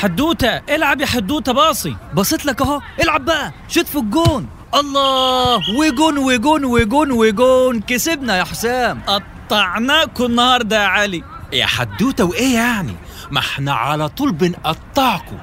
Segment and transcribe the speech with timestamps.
[0.00, 1.96] حدوته العب يا حدوته باصي.
[2.14, 4.46] بصيت لك اهو العب بقى شوت في الجون.
[4.74, 5.60] الله!
[5.78, 9.00] وجون وجون وجون وجون كسبنا يا حسام.
[9.06, 11.22] قطعناكوا النهارده يا علي.
[11.52, 12.94] يا حدوته وإيه يعني؟
[13.30, 15.38] ما إحنا على طول بنقطعكم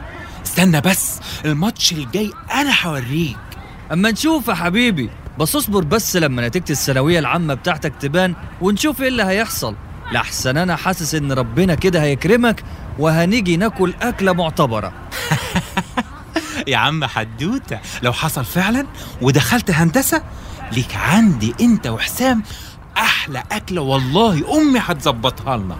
[0.45, 3.37] استنى بس الماتش الجاي أنا هوريك.
[3.93, 5.09] أما نشوف يا حبيبي.
[5.39, 9.75] بس اصبر بس لما نتيجة الثانوية العامة بتاعتك تبان ونشوف إيه اللي هيحصل.
[10.11, 12.63] لحسن أنا حاسس إن ربنا كده هيكرمك
[12.99, 14.93] وهنيجي ناكل أكلة معتبرة.
[16.67, 18.85] يا عم حدوتة لو حصل فعلا
[19.21, 20.21] ودخلت هندسة
[20.71, 22.43] ليك عندي أنت وحسام
[22.97, 25.77] أحلى أكلة والله أمي هتظبطها لنا.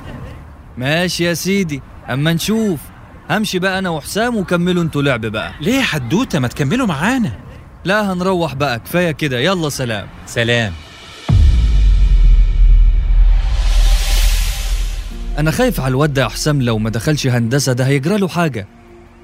[0.78, 2.80] ماشي يا سيدي أما نشوف.
[3.30, 5.52] همشي بقى أنا وحسام وكملوا أنتوا لعب بقى.
[5.62, 7.32] ليه يا حدوتة؟ ما تكملوا معانا.
[7.86, 9.40] لا هنروح بقى كفاية كده.
[9.40, 10.08] يلا سلام.
[10.26, 10.74] سلام.
[15.38, 18.68] أنا خايف على الواد ده يا حسام لو ما دخلش هندسة ده هيجرى له حاجة.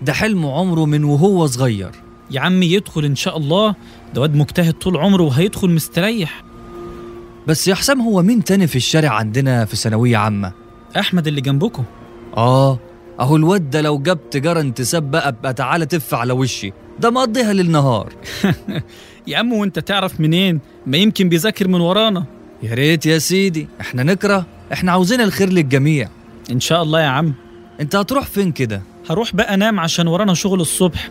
[0.01, 1.91] ده حلم عمره من وهو صغير.
[2.31, 3.75] يا عم يدخل إن شاء الله
[4.13, 6.43] ده واد مجتهد طول عمره وهيدخل مستريح.
[7.47, 10.51] بس يا حسام هو مين تاني في الشارع عندنا في ثانوية عامة؟
[10.99, 11.83] أحمد اللي جنبكم
[12.37, 12.79] آه
[13.19, 16.71] أهو الواد ده لو جاب تجارة انتساب بقى بقى تعالى تف على وشي.
[16.99, 18.13] ده مقضيها للنهار.
[19.27, 22.25] يا عم وأنت تعرف منين؟ ما يمكن بيذاكر من ورانا.
[22.63, 24.45] يا ريت يا سيدي إحنا نكره.
[24.73, 26.09] إحنا عاوزين الخير للجميع.
[26.51, 27.33] إن شاء الله يا عم.
[27.81, 31.09] انت هتروح فين كده؟ هروح بقى أنام عشان ورانا شغل الصبح.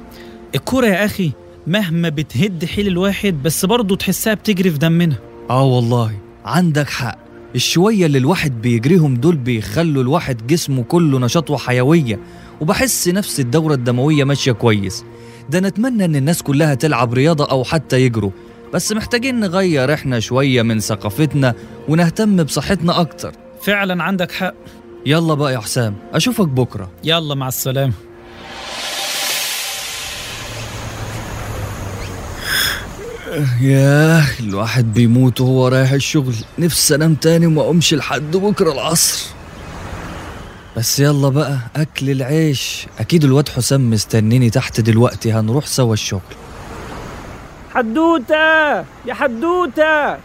[0.55, 1.32] الكورة يا أخي
[1.66, 5.16] مهما بتهد حيل الواحد بس برضه تحسها بتجري في دمنا.
[5.50, 6.12] آه والله
[6.44, 7.18] عندك حق.
[7.55, 12.18] الشوية اللي الواحد بيجريهم دول بيخلوا الواحد جسمه كله نشاط وحيوية
[12.60, 15.05] وبحس نفس الدورة الدموية ماشية كويس.
[15.50, 18.30] ده نتمنى إن الناس كلها تلعب رياضة أو حتى يجروا
[18.74, 21.55] بس محتاجين نغير إحنا شوية من ثقافتنا
[21.89, 23.33] ونهتم بصحتنا أكتر.
[23.62, 24.55] فعلا عندك حق.
[25.06, 26.90] يلا بقى يا حسام أشوفك بكرة.
[27.05, 27.92] يلا مع السلامة.
[33.61, 36.34] ياه الواحد بيموت وهو رايح الشغل.
[36.58, 39.27] نفسي أنام تاني وما أقومش لحد بكرة العصر.
[40.77, 42.86] بس يلا بقى أكل العيش.
[42.98, 45.33] أكيد الواد حسام مستنيني تحت دلوقتي.
[45.33, 46.20] هنروح سوا الشغل.
[47.74, 48.79] حدوتة!
[49.06, 50.18] يا حدوتة!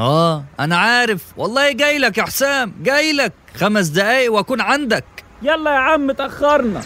[0.00, 1.24] آه أنا عارف.
[1.36, 3.32] والله جاي لك يا حسام جاي لك.
[3.56, 5.04] خمس دقايق وأكون عندك.
[5.42, 6.82] يلا يا عم اتاخرنا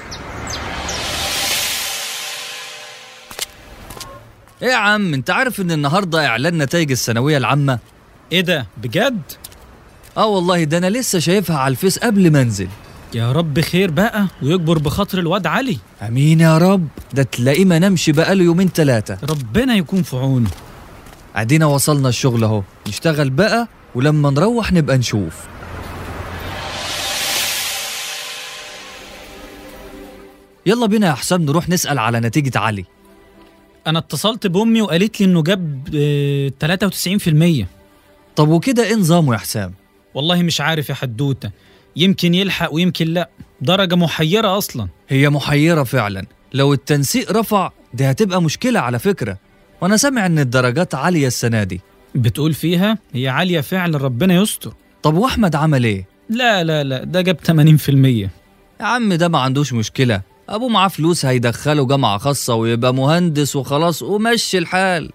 [4.63, 7.79] إيه يا عم أنت عارف إن النهارده إعلان نتائج الثانوية العامة؟
[8.33, 9.23] إيه ده؟ بجد؟
[10.17, 12.69] آه والله ده أنا لسه شايفها على الفيس قبل ما أنزل.
[13.15, 15.79] يا رب خير بقى ويكبر بخاطر الواد علي.
[16.03, 16.89] آمين يا رب.
[17.13, 20.51] ده تلاقيه ما نامش بقاله يومين ثلاثة ربنا يكون في عونه.
[21.37, 22.63] ادينا وصلنا الشغل اهو.
[22.89, 25.35] نشتغل بقى ولما نروح نبقى نشوف.
[30.67, 32.85] يلا بينا يا حسام نروح نسأل على نتيجة علي.
[33.87, 36.53] أنا اتصلت بأمي وقالت لي إنه جاب آه،
[37.63, 37.67] 93%
[38.37, 39.75] طب وكده إيه نظامه يا حسام؟
[40.15, 41.51] والله مش عارف يا حدوتة.
[41.97, 43.31] يمكن يلحق ويمكن لأ.
[43.61, 44.89] درجة محيرة أصلا.
[45.09, 46.27] هي محيرة فعلا.
[46.55, 49.39] لو التنسيق رفع دي هتبقى مشكلة على فكرة.
[49.81, 51.81] وأنا سامع ان الدرجات عالية السنة دي.
[52.15, 54.73] بتقول فيها هي عالية فعلا ربنا يستر.
[55.03, 58.31] طب واحمد عمل إيه؟ لا لا لا ده جاب 80% يا
[58.81, 60.21] عم ده ما عندوش مشكلة.
[60.49, 65.11] أبوه معاه فلوس هيدخله جامعة خاصة ويبقى مهندس وخلاص ومشي الحال.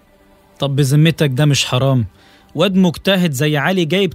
[0.58, 2.06] طب بذمتك ده مش حرام.
[2.54, 4.14] واد مجتهد زي علي جايب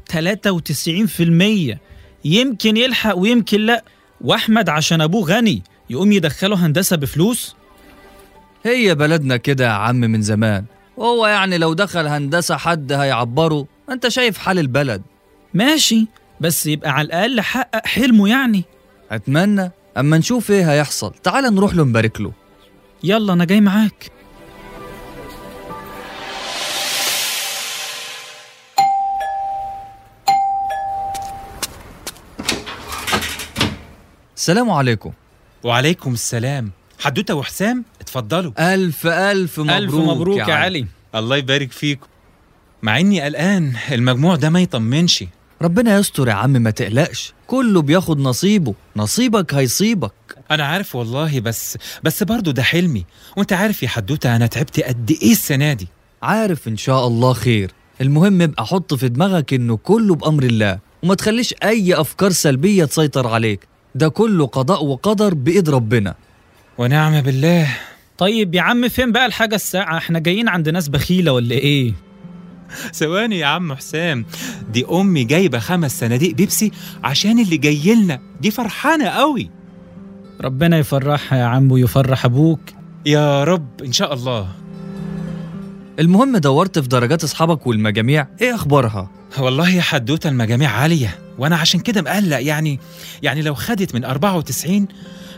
[1.73, 1.77] 93%
[2.25, 3.83] يمكن يلحق ويمكن لا.
[4.21, 7.55] واحمد عشان أبوه غني يقوم يدخله هندسة بفلوس؟
[8.65, 10.65] هي بلدنا كده يا عم من زمان.
[10.97, 13.67] وهو يعني لو دخل هندسة حد هيعبره.
[13.87, 15.01] ما انت شايف حال البلد.
[15.53, 16.07] ماشي
[16.41, 18.63] بس يبقى على الأقل حقق حلمه يعني.
[19.11, 19.71] أتمنى.
[19.97, 21.13] أما نشوف إيه هيحصل.
[21.23, 22.31] تعال نروح له نبارك له.
[23.03, 24.11] يلا أنا جاي معاك.
[34.35, 35.11] السلام عليكم.
[35.63, 36.71] وعليكم السلام.
[36.99, 38.73] حدوته وحسام اتفضلوا.
[38.73, 40.85] ألف ألف مبروك ألف مبروك يا علي.
[41.15, 42.07] الله يبارك فيكم
[42.83, 45.23] مع إني قلقان المجموع ده ما يطمنش.
[45.61, 47.33] ربنا يستر يا عم ما تقلقش.
[47.47, 48.73] كله بياخد نصيبه.
[48.95, 50.13] نصيبك هيصيبك.
[50.51, 53.05] أنا عارف والله بس بس برضه ده حلمي.
[53.37, 55.87] وأنت عارف يا حدوتة أنا تعبت قد إيه السنة دي.
[56.23, 57.71] عارف إن شاء الله خير.
[58.01, 60.79] المهم ابقى حط في دماغك إنه كله بأمر الله.
[61.03, 63.67] وما تخليش أي أفكار سلبية تسيطر عليك.
[63.95, 66.15] ده كله قضاء وقدر بإيد ربنا.
[66.77, 67.67] ونعم بالله.
[68.17, 71.93] طيب يا عم فين بقى الحاجة الساعة إحنا جايين عند ناس بخيلة ولا إيه؟
[72.93, 74.25] ثواني يا عم حسام.
[74.71, 76.71] دي أمي جايبة خمس صناديق بيبسي
[77.03, 78.21] عشان اللي جاي لنا.
[78.41, 79.49] دي فرحانة قوي.
[80.41, 82.59] ربنا يفرحها يا عم ويفرح أبوك.
[83.05, 84.47] يا رب إن شاء الله.
[85.99, 88.27] المهم دورت في درجات أصحابك والمجاميع.
[88.41, 92.39] إيه أخبارها؟ والله يا حدوتة المجاميع عالية وأنا عشان كده مقلق.
[92.41, 92.79] يعني
[93.23, 94.87] يعني لو خدت من 94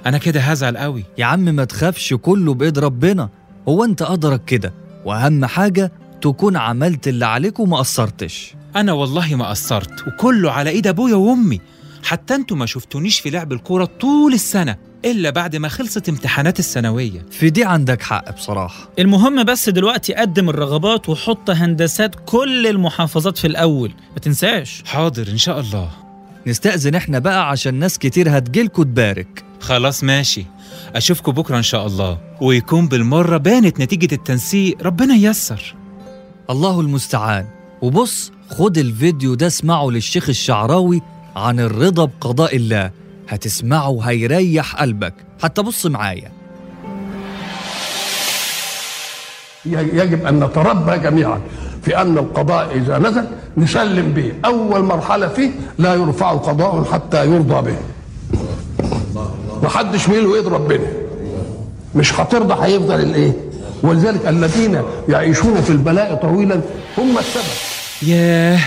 [0.08, 1.04] أنا كده هزعل قوي.
[1.18, 3.30] يا عم ما تخافش كله بإيد ربنا.
[3.68, 4.74] هو أنت قدرك كده؟
[5.06, 8.54] وأهم حاجة تكون عملت اللي عليك وما قصرتش.
[8.76, 11.62] أنا والله ما قصرت وكله على إيد أبويا وأمي.
[12.04, 14.76] حتى أنتوا ما شفتونيش في لعب الكورة طول السنة
[15.06, 17.26] إلا بعد ما خلصت امتحانات الثانوية.
[17.32, 18.90] في دي عندك حق بصراحة.
[19.00, 23.92] المهم بس دلوقتي قدم الرغبات وحط هندسات كل المحافظات في الأول.
[24.14, 24.84] ما تنساش.
[24.86, 25.90] حاضر إن شاء الله.
[26.48, 29.47] نستأذن إحنا بقى عشان ناس كتير هتجيلكوا تبارك.
[29.68, 30.46] خلاص ماشي.
[30.96, 35.76] اشوفكم بكرة إن شاء الله ويكون بالمرة بانت نتيجة التنسيق ربنا ييسر.
[36.50, 37.46] الله المستعان.
[37.82, 41.02] وبص خد الفيديو ده اسمعه للشيخ الشعراوي
[41.36, 42.92] عن الرضا بقضاء الله.
[43.30, 45.14] هتسمعه هيريح قلبك.
[45.44, 46.32] حتى بص معايا.
[49.66, 51.42] يجب أن نتربى جميعا
[51.84, 53.28] في أن القضاء إذا نزل
[53.58, 54.34] نسلم به.
[54.46, 57.78] أول مرحلة فيه لا يرفع قضاء حتى يرضى به.
[59.64, 60.88] محدش ميله ايد ربنا.
[61.96, 63.34] مش هترضى هيفضل الايه
[63.84, 66.62] ولذلك الذين يعيشون في البلاء طويلا
[66.98, 67.44] هم السبب.
[68.10, 68.60] ياه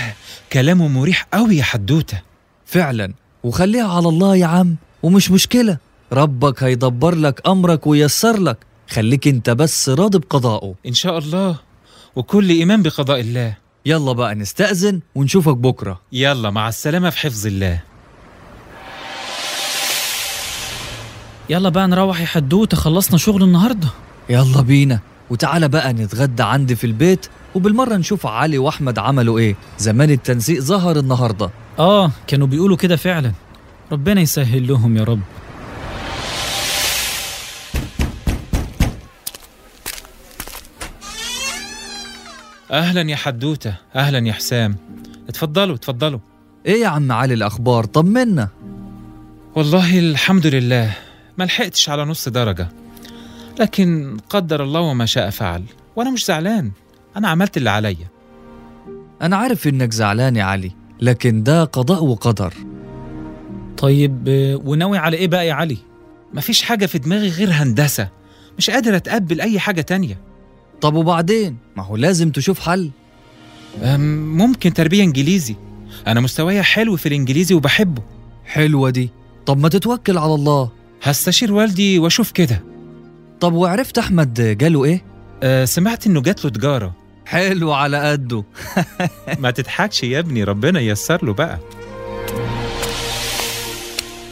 [0.53, 2.21] كلامه مريح قوي يا حدوتة.
[2.65, 3.13] فعلا.
[3.43, 5.77] وخليها على الله يا عم ومش مشكلة.
[6.13, 8.57] ربك هيدبر لك أمرك ويسر لك.
[8.89, 10.73] خليك أنت بس راضي بقضائه.
[10.85, 11.55] إن شاء الله.
[12.15, 13.57] وكل إيمان بقضاء الله.
[13.85, 16.01] يلا بقى نستأذن ونشوفك بكرة.
[16.11, 17.79] يلا مع السلامة في حفظ الله.
[21.51, 23.87] يلا بقى نروح يا حدوتة خلصنا شغل النهارده.
[24.29, 24.99] يلا بينا.
[25.29, 29.55] وتعالى بقى نتغدى عندي في البيت وبالمرة نشوف علي وأحمد عملوا إيه.
[29.79, 31.49] زمان التنسيق ظهر النهاردة.
[31.79, 33.31] آه كانوا بيقولوا كده فعلا.
[33.91, 35.19] ربنا يسهل لهم يا رب.
[42.71, 44.75] أهلا يا حدوتة أهلا يا حسام.
[45.29, 46.19] اتفضلوا اتفضلوا.
[46.65, 48.49] إيه يا عم علي الأخبار؟ طمنا.
[49.55, 51.10] والله الحمد لله.
[51.41, 52.69] ما لحقتش على نص درجة.
[53.59, 55.63] لكن قدر الله وما شاء فعل.
[55.95, 56.71] وأنا مش زعلان.
[57.17, 58.07] أنا عملت اللي عليا.
[59.21, 60.71] أنا عارف إنك زعلان يا علي
[61.01, 62.53] لكن ده قضاء وقدر.
[63.77, 64.23] طيب
[64.65, 65.77] وناوي على إيه بقى يا علي؟
[66.33, 68.09] مفيش حاجة في دماغي غير هندسة.
[68.57, 70.21] مش قادر أتقبل أي حاجة تانية.
[70.81, 72.91] طب وبعدين؟ ما هو لازم تشوف حل.
[73.83, 75.55] ممكن تربية إنجليزي.
[76.07, 78.01] أنا مستواي حلو في الإنجليزي وبحبه.
[78.45, 79.09] حلوة دي.
[79.45, 80.80] طب ما تتوكل على الله.
[81.03, 82.63] هستشير والدي وأشوف كده.
[83.39, 85.03] طب وعرفت أحمد جاله إيه؟
[85.43, 86.93] أه سمعت إنه جات له تجارة.
[87.25, 88.43] حلو على قده.
[89.39, 91.59] ما تضحكش يا ابني ربنا ييسر له بقى.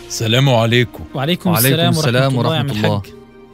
[0.08, 1.04] السلام عليكم.
[1.14, 3.02] وعليكم, وعليكم السلام, السلام ورحمه الله, ورحمة الله.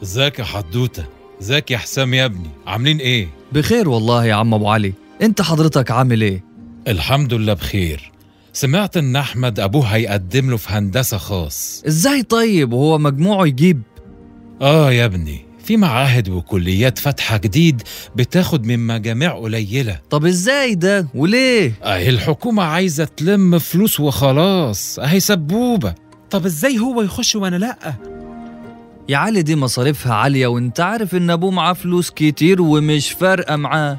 [0.04, 1.06] ازيك يا حدوتة؟
[1.42, 4.94] ازيك يا حسام يا ابني؟ عاملين إيه؟ بخير والله يا عم أبو علي.
[5.22, 6.44] أنت حضرتك عامل إيه؟
[6.88, 8.12] الحمد لله بخير.
[8.56, 11.84] سمعت أن أحمد ابوه هيقدم له في هندسة خاص.
[11.88, 13.82] إزاي طيب؟ وهو مجموعه يجيب؟
[14.62, 17.82] آه يا ابني في معاهد وكليات فاتحه جديد
[18.16, 20.00] بتاخد من مجاميع قليلة.
[20.10, 25.00] طب إزاي ده؟ وليه؟ اهي الحكومة عايزة تلم فلوس وخلاص.
[25.00, 25.96] أهي سبوبة.
[26.30, 27.94] طب إزاي هو يخش وأنا لأ؟
[29.10, 33.98] يا علي دي مصاريفها عالية وأنت عارف إن أبوه معاه فلوس كتير ومش فارقة معاه.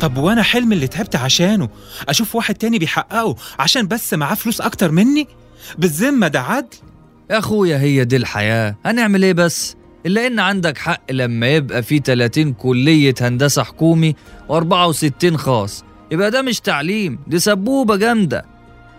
[0.00, 1.68] طب وأنا حلم اللي تعبت عشانه؟
[2.08, 5.26] أشوف واحد تاني بيحققه عشان بس معاه فلوس أكتر مني؟
[5.78, 6.68] بالذمة ده عدل؟
[7.30, 8.76] يا أخويا هي دي الحياة.
[8.84, 9.76] هنعمل إيه بس؟
[10.06, 14.14] إلا إن عندك حق لما يبقى في 30 كلية هندسة حكومي
[14.48, 15.84] و64 خاص.
[16.12, 18.44] يبقى ده مش تعليم دي سبوبة جامدة.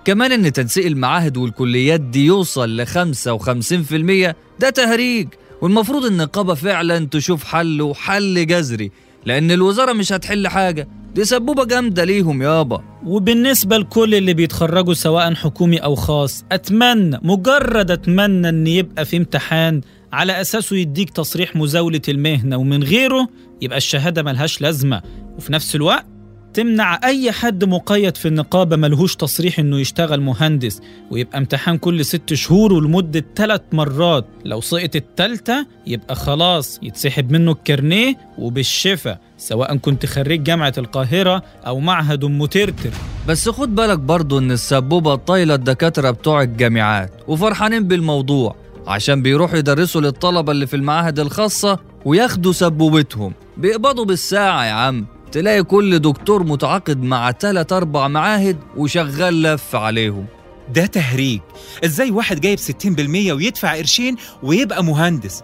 [0.06, 5.28] كمان إن تنسيق المعاهد والكليات دي يوصل ل 55% ده تهريج.
[5.62, 8.92] والمفروض النقابة فعلا تشوف حل وحل جذري.
[9.26, 10.88] لأن الوزارة مش هتحل حاجة.
[11.16, 17.92] دي سبوبة جامدة ليهم يابا وبالنسبة لكل اللي بيتخرجوا سواء حكومي أو خاص أتمنى مجرد
[17.92, 19.82] أتمنى أن يبقى في امتحان
[20.14, 23.28] على أساسه يديك تصريح مزاولة المهنة ومن غيره
[23.62, 25.02] يبقى الشهادة ملهاش لازمة.
[25.38, 26.06] وفي نفس الوقت
[26.54, 30.82] تمنع أي حد مقيد في النقابة ملهوش تصريح إنه يشتغل مهندس
[31.12, 34.26] ويبقى امتحان كل ست شهور ولمدة ثلاث مرات.
[34.46, 41.80] لو سقط التالتة يبقى خلاص يتسحب منه الكارنيه وبالشفا سواء كنت خريج جامعة القاهرة أو
[41.80, 42.92] معهد أم ترتر.
[43.28, 48.56] بس خد بالك برضو إن السبوبة طايلة الدكاترة بتوع الجامعات وفرحانين بالموضوع
[48.88, 53.34] عشان بيروحوا يدرسوا للطلبة اللي في المعاهد الخاصة وياخدوا سبوبتهم.
[53.58, 55.06] بيقبضوا بالساعة يا عم.
[55.32, 60.26] تلاقي كل دكتور متعاقد مع تلات أربع معاهد وشغال لف عليهم.
[60.74, 61.40] ده تهريج.
[61.86, 65.44] إزاي واحد جايب 60% ويدفع قرشين ويبقى مهندس؟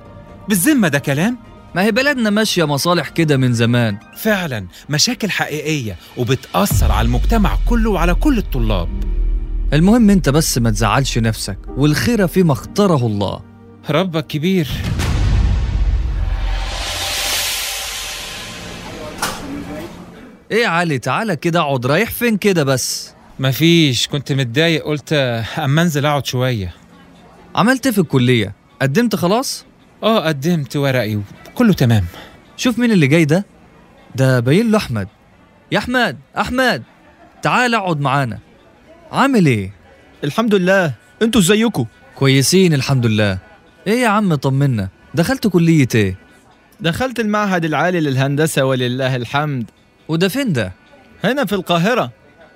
[0.50, 1.38] بالذمة ده كلام؟
[1.75, 3.98] ما هي بلدنا ماشية مصالح كده من زمان.
[4.17, 8.89] فعلا مشاكل حقيقية وبتأثر على المجتمع كله وعلى كل الطلاب.
[9.74, 13.41] المهم أنت بس ما تزعلش نفسك والخير فيما اختاره الله.
[13.89, 14.67] ربك كبير.
[20.51, 25.13] إيه يا علي تعالى كده اقعد رايح فين كده بس؟ مفيش كنت متضايق قلت
[25.58, 26.74] اما انزل اقعد شوية.
[27.56, 29.66] عملت إيه في الكلية؟ قدمت خلاص؟
[30.04, 32.06] آه قدمت ورقي وكله تمام.
[32.58, 33.46] شوف مين اللي جاي ده؟
[34.16, 35.08] ده باين له أحمد.
[35.72, 36.84] يا أحمد أحمد
[37.42, 38.39] تعال اقعد معانا.
[39.12, 39.72] عامل إيه؟
[40.24, 40.94] الحمد لله.
[41.22, 41.86] أنتوا ازيكم
[42.16, 43.38] كويسين الحمد لله.
[43.88, 44.89] إيه يا عم طمنا.
[45.13, 46.16] دخلت كلية إيه؟
[46.80, 49.66] دخلت المعهد العالي للهندسة ولله الحمد.
[50.09, 50.71] وده فين ده
[51.23, 52.11] هنا في القاهرة.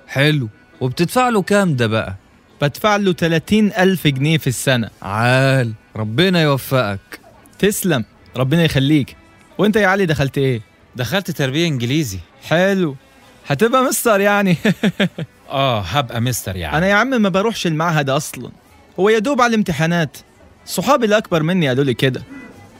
[0.08, 0.48] حلو.
[0.80, 2.14] وبتدفع له كام ده بقى؟
[2.62, 4.90] بدفع له 30 ألف جنيه في السنة.
[5.02, 5.72] عال.
[5.96, 7.20] ربنا يوفقك.
[7.58, 8.04] تسلم.
[8.36, 9.16] ربنا يخليك.
[9.58, 10.60] وانت يا علي دخلت إيه؟
[10.96, 12.18] دخلت تربية انجليزي.
[12.48, 12.96] حلو.
[13.46, 14.56] هتبقى مستر يعني.
[15.50, 16.78] آه هبقى مستر يعني.
[16.78, 18.50] أنا يا عم ما بروحش المعهد أصلا.
[19.00, 20.16] هو يا دوب على الامتحانات.
[20.66, 22.22] صحابي الأكبر مني قالوا لي كده.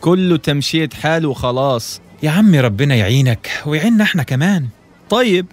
[0.01, 2.01] كله تمشية حال وخلاص.
[2.23, 4.69] يا عمي ربنا يعينك ويعيننا إحنا كمان.
[5.11, 5.47] طيب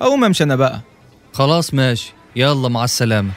[0.00, 0.80] هقوم أمشي أنا بقى.
[1.32, 2.12] خلاص ماشي.
[2.36, 3.30] يلا مع السلامة.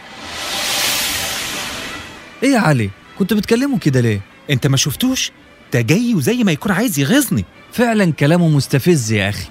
[2.43, 2.89] إيه يا علي؟
[3.19, 5.31] كنت بتكلمه كده ليه؟ انت ما شفتوش؟
[5.73, 9.45] ده جاي وزي ما يكون عايز يغيظني فعلا كلامه مستفز يا أخي.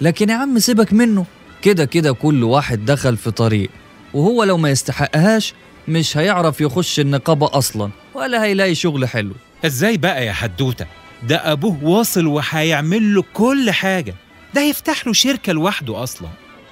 [0.00, 1.26] لكن يا عم سيبك منه.
[1.62, 3.70] كده كده كل واحد دخل في طريق.
[4.14, 5.54] وهو لو ما يستحقهاش
[5.88, 9.32] مش هيعرف يخش النقابة أصلا ولا هيلاقي شغل حلو.
[9.66, 10.86] إزاي بقى يا حدوتة؟
[11.28, 14.14] ده أبوه واصل وهيعمل له كل حاجة.
[14.54, 16.28] ده هيفتح له شركة لوحده أصلا.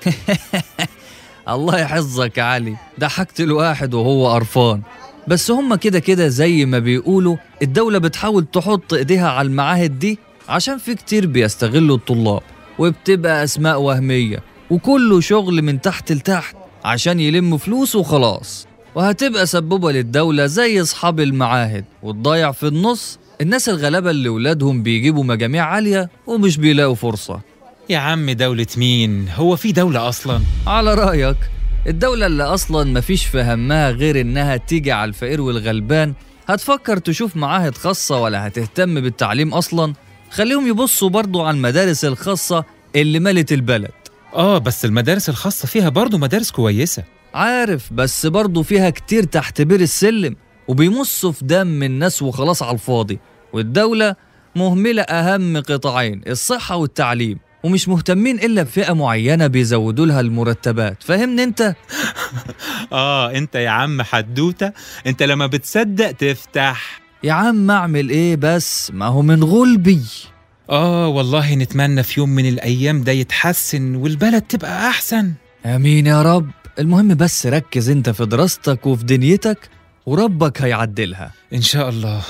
[1.49, 2.77] الله يحفظك يا علي.
[3.01, 4.83] ضحكت الواحد وهو قرفان.
[5.29, 10.79] بس هما كده كده زي ما بيقولوا الدولة بتحاول تحط إيديها على المعاهد دي عشان
[10.79, 12.43] في كتير بيستغلوا الطلاب
[12.79, 18.67] وبتبقى أسماء وهمية وكله شغل من تحت لتحت عشان يلموا فلوس وخلاص.
[18.95, 25.65] وهتبقى سبوبة للدولة زي أصحاب المعاهد وتضيع في النص الناس الغلابة اللي ولادهم بيجيبوا مجاميع
[25.65, 27.41] عالية ومش بيلاقوا فرصة.
[27.91, 31.37] يا عم دولة مين؟ هو في دولة أصلا؟ على رأيك
[31.87, 36.15] الدولة اللي أصلا مفيش في همها غير إنها تيجي على الفقير والغلبان
[36.49, 39.95] هتفكر تشوف معاهد خاصة ولا هتهتم بالتعليم أصلا؟
[40.31, 42.65] خليهم يبصوا برضو على المدارس الخاصة
[42.97, 43.91] اللي ملت البلد.
[44.35, 47.05] آه بس المدارس الخاصة فيها برضو مدارس كويسة.
[47.35, 50.37] عارف بس برضو فيها كتير تحت بير السلم.
[50.69, 53.19] وبيمصوا في دم الناس وخلاص على الفاضي.
[53.53, 54.17] والدولة
[54.57, 61.03] مهملة أهم قطاعين الصحة والتعليم ومش مهتمين إلا بفئة معينة بيزودوا لها المرتبات.
[61.03, 61.75] فاهمني أنت؟
[62.93, 64.73] آه أنت يا عم حدوتة
[65.07, 67.01] أنت لما بتصدق تفتح.
[67.25, 70.03] يا عم أعمل إيه بس؟ ما هو من غلبي.
[70.71, 75.33] آه والله نتمنى في يوم من الأيام ده يتحسن والبلد تبقى أحسن.
[75.67, 76.51] آمين يا رب.
[76.79, 79.59] المهم بس ركز أنت في دراستك وفي دنيتك
[80.09, 82.23] وربك هيعدلها إن شاء الله.